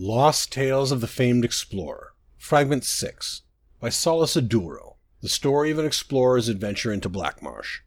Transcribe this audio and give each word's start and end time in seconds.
Lost 0.00 0.52
Tales 0.52 0.92
of 0.92 1.00
the 1.00 1.08
Famed 1.08 1.44
Explorer, 1.44 2.14
Fragment 2.36 2.84
6, 2.84 3.42
by 3.80 3.88
Solis 3.88 4.36
Aduro, 4.36 4.94
the 5.22 5.28
story 5.28 5.72
of 5.72 5.78
an 5.80 5.86
explorer's 5.86 6.48
adventure 6.48 6.92
into 6.92 7.08
Blackmarsh. 7.10 7.80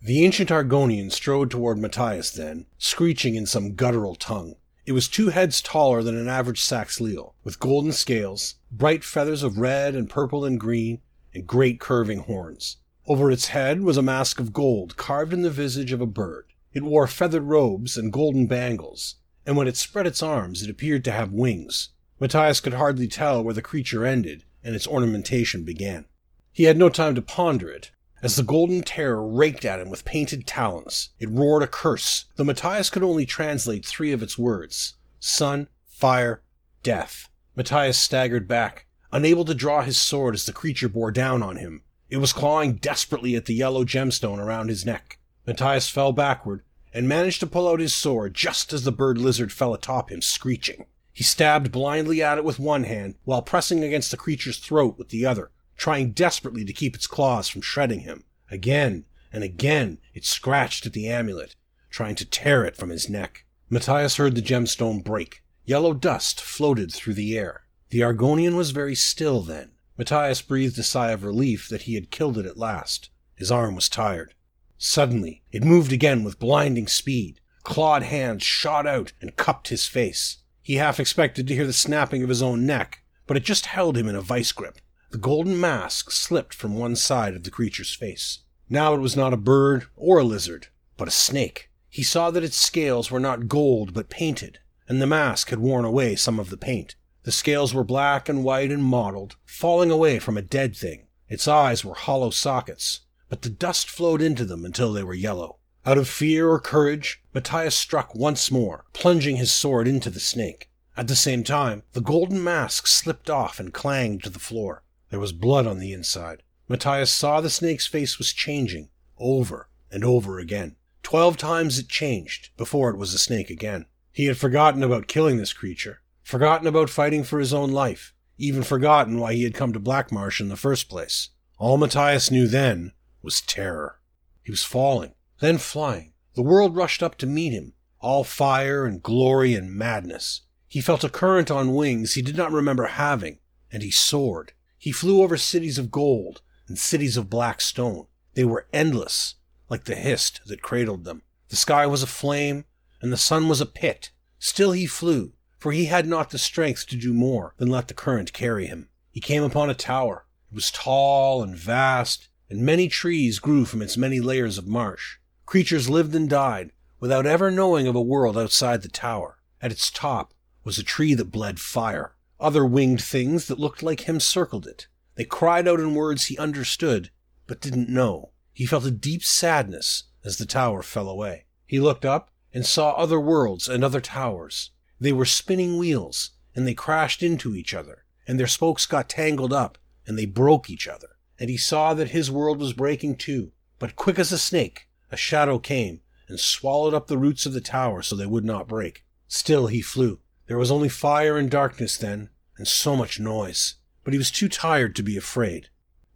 The 0.00 0.24
ancient 0.24 0.48
Argonian 0.48 1.12
strode 1.12 1.50
toward 1.50 1.76
Matthias 1.76 2.30
then, 2.30 2.64
screeching 2.78 3.34
in 3.34 3.44
some 3.44 3.74
guttural 3.74 4.14
tongue. 4.14 4.54
It 4.86 4.92
was 4.92 5.08
two 5.08 5.28
heads 5.28 5.60
taller 5.60 6.02
than 6.02 6.16
an 6.16 6.26
average 6.26 6.62
Saxhleel, 6.62 7.34
with 7.44 7.60
golden 7.60 7.92
scales, 7.92 8.54
bright 8.72 9.04
feathers 9.04 9.42
of 9.42 9.58
red 9.58 9.94
and 9.94 10.08
purple 10.08 10.46
and 10.46 10.58
green, 10.58 11.02
and 11.34 11.46
great 11.46 11.80
curving 11.80 12.20
horns. 12.20 12.78
Over 13.06 13.30
its 13.30 13.48
head 13.48 13.82
was 13.82 13.98
a 13.98 14.02
mask 14.02 14.40
of 14.40 14.54
gold 14.54 14.96
carved 14.96 15.34
in 15.34 15.42
the 15.42 15.50
visage 15.50 15.92
of 15.92 16.00
a 16.00 16.06
bird. 16.06 16.46
It 16.72 16.82
wore 16.82 17.06
feathered 17.06 17.42
robes 17.42 17.98
and 17.98 18.10
golden 18.10 18.46
bangles, 18.46 19.16
and 19.48 19.56
when 19.56 19.66
it 19.66 19.78
spread 19.78 20.06
its 20.06 20.22
arms 20.22 20.62
it 20.62 20.68
appeared 20.68 21.02
to 21.02 21.10
have 21.10 21.32
wings. 21.32 21.88
Matthias 22.20 22.60
could 22.60 22.74
hardly 22.74 23.08
tell 23.08 23.42
where 23.42 23.54
the 23.54 23.62
creature 23.62 24.04
ended 24.04 24.44
and 24.62 24.74
its 24.74 24.86
ornamentation 24.86 25.64
began. 25.64 26.04
He 26.52 26.64
had 26.64 26.76
no 26.76 26.90
time 26.90 27.14
to 27.14 27.22
ponder 27.22 27.70
it. 27.70 27.90
As 28.20 28.36
the 28.36 28.42
golden 28.42 28.82
terror 28.82 29.26
raked 29.26 29.64
at 29.64 29.80
him 29.80 29.88
with 29.88 30.04
painted 30.04 30.46
talons, 30.46 31.10
it 31.18 31.30
roared 31.30 31.62
a 31.62 31.66
curse, 31.66 32.26
though 32.36 32.44
Matthias 32.44 32.90
could 32.90 33.02
only 33.02 33.24
translate 33.24 33.86
three 33.86 34.12
of 34.12 34.22
its 34.22 34.36
words 34.36 34.96
sun, 35.18 35.68
fire, 35.86 36.42
death. 36.82 37.30
Matthias 37.56 37.96
staggered 37.96 38.46
back, 38.46 38.84
unable 39.12 39.46
to 39.46 39.54
draw 39.54 39.80
his 39.80 39.96
sword 39.96 40.34
as 40.34 40.44
the 40.44 40.52
creature 40.52 40.90
bore 40.90 41.10
down 41.10 41.42
on 41.42 41.56
him. 41.56 41.84
It 42.10 42.18
was 42.18 42.34
clawing 42.34 42.74
desperately 42.74 43.34
at 43.34 43.46
the 43.46 43.54
yellow 43.54 43.84
gemstone 43.86 44.40
around 44.40 44.68
his 44.68 44.84
neck. 44.84 45.18
Matthias 45.46 45.88
fell 45.88 46.12
backward 46.12 46.64
and 46.98 47.08
managed 47.08 47.38
to 47.38 47.46
pull 47.46 47.68
out 47.68 47.78
his 47.78 47.94
sword 47.94 48.34
just 48.34 48.72
as 48.72 48.82
the 48.82 48.90
bird 48.90 49.18
lizard 49.18 49.52
fell 49.52 49.72
atop 49.72 50.10
him, 50.10 50.20
screeching. 50.20 50.84
He 51.12 51.22
stabbed 51.22 51.70
blindly 51.70 52.20
at 52.20 52.38
it 52.38 52.44
with 52.44 52.58
one 52.58 52.82
hand 52.82 53.14
while 53.22 53.40
pressing 53.40 53.84
against 53.84 54.10
the 54.10 54.16
creature's 54.16 54.58
throat 54.58 54.98
with 54.98 55.10
the 55.10 55.24
other, 55.24 55.52
trying 55.76 56.10
desperately 56.10 56.64
to 56.64 56.72
keep 56.72 56.96
its 56.96 57.06
claws 57.06 57.46
from 57.46 57.62
shredding 57.62 58.00
him. 58.00 58.24
Again 58.50 59.04
and 59.32 59.44
again 59.44 59.98
it 60.12 60.24
scratched 60.24 60.86
at 60.86 60.92
the 60.92 61.06
amulet, 61.06 61.54
trying 61.88 62.16
to 62.16 62.24
tear 62.24 62.64
it 62.64 62.76
from 62.76 62.90
his 62.90 63.08
neck. 63.08 63.44
Matthias 63.70 64.16
heard 64.16 64.34
the 64.34 64.42
gemstone 64.42 65.04
break. 65.04 65.44
Yellow 65.64 65.94
dust 65.94 66.40
floated 66.40 66.90
through 66.90 67.14
the 67.14 67.38
air. 67.38 67.62
The 67.90 68.00
Argonian 68.00 68.56
was 68.56 68.72
very 68.72 68.96
still 68.96 69.40
then. 69.42 69.70
Matthias 69.96 70.42
breathed 70.42 70.76
a 70.80 70.82
sigh 70.82 71.12
of 71.12 71.22
relief 71.22 71.68
that 71.68 71.82
he 71.82 71.94
had 71.94 72.10
killed 72.10 72.36
it 72.36 72.44
at 72.44 72.58
last. 72.58 73.10
His 73.36 73.52
arm 73.52 73.76
was 73.76 73.88
tired. 73.88 74.34
Suddenly, 74.78 75.42
it 75.50 75.64
moved 75.64 75.92
again 75.92 76.22
with 76.22 76.38
blinding 76.38 76.86
speed. 76.86 77.40
Clawed 77.64 78.04
hands 78.04 78.44
shot 78.44 78.86
out 78.86 79.12
and 79.20 79.36
cupped 79.36 79.68
his 79.68 79.86
face. 79.86 80.38
He 80.62 80.76
half 80.76 81.00
expected 81.00 81.48
to 81.48 81.54
hear 81.54 81.66
the 81.66 81.72
snapping 81.72 82.22
of 82.22 82.28
his 82.28 82.42
own 82.42 82.64
neck, 82.64 83.02
but 83.26 83.36
it 83.36 83.44
just 83.44 83.66
held 83.66 83.96
him 83.96 84.08
in 84.08 84.14
a 84.14 84.20
vice 84.20 84.52
grip. 84.52 84.78
The 85.10 85.18
golden 85.18 85.60
mask 85.60 86.10
slipped 86.10 86.54
from 86.54 86.78
one 86.78 86.94
side 86.94 87.34
of 87.34 87.42
the 87.42 87.50
creature's 87.50 87.94
face. 87.94 88.40
Now 88.70 88.94
it 88.94 89.00
was 89.00 89.16
not 89.16 89.32
a 89.32 89.38
bird 89.38 89.86
or 89.96 90.18
a 90.18 90.24
lizard, 90.24 90.68
but 90.96 91.08
a 91.08 91.12
snake. 91.12 91.70
He 91.88 92.02
saw 92.02 92.30
that 92.30 92.44
its 92.44 92.56
scales 92.56 93.10
were 93.10 93.18
not 93.18 93.48
gold 93.48 93.94
but 93.94 94.10
painted, 94.10 94.60
and 94.86 95.02
the 95.02 95.06
mask 95.06 95.50
had 95.50 95.58
worn 95.58 95.84
away 95.84 96.14
some 96.14 96.38
of 96.38 96.50
the 96.50 96.56
paint. 96.56 96.94
The 97.24 97.32
scales 97.32 97.74
were 97.74 97.84
black 97.84 98.28
and 98.28 98.44
white 98.44 98.70
and 98.70 98.84
mottled, 98.84 99.36
falling 99.44 99.90
away 99.90 100.18
from 100.18 100.36
a 100.36 100.42
dead 100.42 100.76
thing. 100.76 101.08
Its 101.28 101.48
eyes 101.48 101.84
were 101.84 101.94
hollow 101.94 102.30
sockets, 102.30 103.00
but 103.28 103.42
the 103.42 103.50
dust 103.50 103.90
flowed 103.90 104.22
into 104.22 104.44
them 104.44 104.64
until 104.64 104.92
they 104.92 105.02
were 105.02 105.14
yellow. 105.14 105.58
Out 105.84 105.98
of 105.98 106.08
fear 106.08 106.48
or 106.48 106.60
courage, 106.60 107.22
Matthias 107.32 107.74
struck 107.74 108.14
once 108.14 108.50
more, 108.50 108.84
plunging 108.92 109.36
his 109.36 109.52
sword 109.52 109.88
into 109.88 110.10
the 110.10 110.20
snake. 110.20 110.70
At 110.96 111.08
the 111.08 111.16
same 111.16 111.44
time, 111.44 111.82
the 111.92 112.00
golden 112.00 112.42
mask 112.42 112.86
slipped 112.86 113.30
off 113.30 113.60
and 113.60 113.72
clanged 113.72 114.24
to 114.24 114.30
the 114.30 114.38
floor. 114.38 114.82
There 115.10 115.20
was 115.20 115.32
blood 115.32 115.66
on 115.66 115.78
the 115.78 115.92
inside. 115.92 116.42
Matthias 116.68 117.10
saw 117.10 117.40
the 117.40 117.48
snake's 117.48 117.86
face 117.86 118.18
was 118.18 118.32
changing, 118.32 118.90
over 119.18 119.68
and 119.90 120.04
over 120.04 120.38
again. 120.38 120.76
Twelve 121.02 121.36
times 121.36 121.78
it 121.78 121.88
changed 121.88 122.50
before 122.56 122.90
it 122.90 122.98
was 122.98 123.14
a 123.14 123.18
snake 123.18 123.48
again. 123.48 123.86
He 124.12 124.26
had 124.26 124.36
forgotten 124.36 124.82
about 124.82 125.06
killing 125.06 125.38
this 125.38 125.52
creature, 125.52 126.02
forgotten 126.22 126.66
about 126.66 126.90
fighting 126.90 127.24
for 127.24 127.38
his 127.38 127.54
own 127.54 127.70
life, 127.70 128.12
even 128.36 128.62
forgotten 128.62 129.18
why 129.18 129.32
he 129.32 129.44
had 129.44 129.54
come 129.54 129.72
to 129.72 129.80
Blackmarsh 129.80 130.40
in 130.40 130.48
the 130.48 130.56
first 130.56 130.88
place. 130.90 131.30
All 131.56 131.78
Matthias 131.78 132.30
knew 132.30 132.46
then 132.46 132.92
was 133.28 133.42
terror. 133.42 134.00
He 134.42 134.50
was 134.50 134.64
falling, 134.64 135.12
then 135.40 135.58
flying. 135.58 136.14
The 136.34 136.40
world 136.40 136.74
rushed 136.74 137.02
up 137.02 137.18
to 137.18 137.26
meet 137.26 137.52
him, 137.52 137.74
all 138.00 138.24
fire 138.24 138.86
and 138.86 139.02
glory 139.02 139.54
and 139.54 139.70
madness. 139.70 140.40
He 140.66 140.80
felt 140.80 141.04
a 141.04 141.10
current 141.10 141.50
on 141.50 141.74
wings 141.74 142.14
he 142.14 142.22
did 142.22 142.38
not 142.38 142.52
remember 142.52 142.86
having, 142.86 143.40
and 143.70 143.82
he 143.82 143.90
soared. 143.90 144.52
He 144.78 144.92
flew 144.92 145.22
over 145.22 145.36
cities 145.36 145.76
of 145.76 145.90
gold 145.90 146.40
and 146.68 146.78
cities 146.78 147.18
of 147.18 147.28
black 147.28 147.60
stone. 147.60 148.06
They 148.32 148.46
were 148.46 148.66
endless, 148.72 149.34
like 149.68 149.84
the 149.84 149.94
Hist 149.94 150.40
that 150.46 150.62
cradled 150.62 151.04
them. 151.04 151.20
The 151.50 151.56
sky 151.56 151.86
was 151.86 152.02
aflame, 152.02 152.64
and 153.02 153.12
the 153.12 153.18
sun 153.18 153.46
was 153.46 153.60
a 153.60 153.66
pit. 153.66 154.10
Still 154.38 154.72
he 154.72 154.86
flew, 154.86 155.34
for 155.58 155.72
he 155.72 155.84
had 155.84 156.06
not 156.06 156.30
the 156.30 156.38
strength 156.38 156.86
to 156.86 156.96
do 156.96 157.12
more 157.12 157.52
than 157.58 157.68
let 157.68 157.88
the 157.88 157.94
current 157.94 158.32
carry 158.32 158.68
him. 158.68 158.88
He 159.10 159.20
came 159.20 159.42
upon 159.42 159.68
a 159.68 159.74
tower. 159.74 160.24
It 160.50 160.54
was 160.54 160.70
tall 160.70 161.42
and 161.42 161.54
vast, 161.54 162.27
and 162.50 162.60
many 162.60 162.88
trees 162.88 163.38
grew 163.38 163.64
from 163.64 163.82
its 163.82 163.96
many 163.96 164.20
layers 164.20 164.58
of 164.58 164.66
marsh. 164.66 165.18
Creatures 165.44 165.88
lived 165.88 166.14
and 166.14 166.28
died 166.28 166.72
without 167.00 167.26
ever 167.26 167.50
knowing 167.50 167.86
of 167.86 167.94
a 167.94 168.02
world 168.02 168.36
outside 168.36 168.82
the 168.82 168.88
tower. 168.88 169.38
At 169.60 169.72
its 169.72 169.90
top 169.90 170.34
was 170.64 170.78
a 170.78 170.84
tree 170.84 171.14
that 171.14 171.30
bled 171.30 171.60
fire. 171.60 172.14
Other 172.40 172.64
winged 172.64 173.02
things 173.02 173.46
that 173.46 173.58
looked 173.58 173.82
like 173.82 174.02
him 174.02 174.20
circled 174.20 174.66
it. 174.66 174.86
They 175.16 175.24
cried 175.24 175.66
out 175.66 175.80
in 175.80 175.94
words 175.94 176.26
he 176.26 176.38
understood, 176.38 177.10
but 177.46 177.60
didn't 177.60 177.88
know. 177.88 178.30
He 178.52 178.66
felt 178.66 178.86
a 178.86 178.90
deep 178.90 179.24
sadness 179.24 180.04
as 180.24 180.38
the 180.38 180.46
tower 180.46 180.82
fell 180.82 181.08
away. 181.08 181.44
He 181.66 181.80
looked 181.80 182.04
up 182.04 182.30
and 182.52 182.64
saw 182.64 182.92
other 182.92 183.20
worlds 183.20 183.68
and 183.68 183.84
other 183.84 184.00
towers. 184.00 184.70
They 185.00 185.12
were 185.12 185.24
spinning 185.24 185.78
wheels, 185.78 186.30
and 186.54 186.66
they 186.66 186.74
crashed 186.74 187.22
into 187.22 187.54
each 187.54 187.74
other, 187.74 188.04
and 188.26 188.38
their 188.38 188.46
spokes 188.46 188.86
got 188.86 189.08
tangled 189.08 189.52
up, 189.52 189.78
and 190.06 190.18
they 190.18 190.26
broke 190.26 190.70
each 190.70 190.88
other 190.88 191.17
and 191.38 191.50
he 191.50 191.56
saw 191.56 191.94
that 191.94 192.10
his 192.10 192.30
world 192.30 192.58
was 192.58 192.72
breaking 192.72 193.16
too. 193.16 193.52
But 193.78 193.96
quick 193.96 194.18
as 194.18 194.32
a 194.32 194.38
snake, 194.38 194.88
a 195.10 195.16
shadow 195.16 195.58
came 195.58 196.00
and 196.28 196.38
swallowed 196.38 196.94
up 196.94 197.06
the 197.06 197.18
roots 197.18 197.46
of 197.46 197.52
the 197.52 197.60
tower 197.60 198.02
so 198.02 198.16
they 198.16 198.26
would 198.26 198.44
not 198.44 198.68
break. 198.68 199.04
Still 199.28 199.66
he 199.68 199.80
flew. 199.80 200.20
There 200.46 200.58
was 200.58 200.70
only 200.70 200.88
fire 200.88 201.36
and 201.36 201.50
darkness 201.50 201.96
then, 201.96 202.30
and 202.56 202.66
so 202.66 202.96
much 202.96 203.20
noise. 203.20 203.74
But 204.04 204.14
he 204.14 204.18
was 204.18 204.30
too 204.30 204.48
tired 204.48 204.96
to 204.96 205.02
be 205.02 205.16
afraid. 205.16 205.68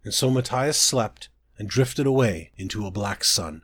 And 0.03 0.13
so 0.13 0.29
Matthias 0.29 0.77
slept 0.77 1.29
and 1.57 1.69
drifted 1.69 2.05
away 2.05 2.51
into 2.57 2.85
a 2.85 2.91
black 2.91 3.23
sun. 3.23 3.61